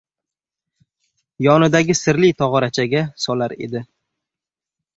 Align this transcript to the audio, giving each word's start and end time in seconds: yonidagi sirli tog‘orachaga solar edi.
yonidagi 1.49 1.97
sirli 2.01 2.33
tog‘orachaga 2.41 3.05
solar 3.27 3.57
edi. 3.69 3.87